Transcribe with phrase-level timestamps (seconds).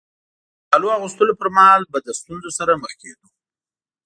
[0.61, 3.27] د کالو اغوستلو پر مهال به له ستونزو سره مخ کېدو.